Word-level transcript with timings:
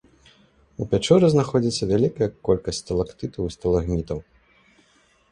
У 0.83 0.85
пячоры 0.93 1.25
знаходзіцца 1.33 1.83
вялікая 1.91 2.29
колькасць 2.49 2.79
сталактытаў 2.85 3.43
і 3.51 3.53
сталагмітаў. 3.57 4.19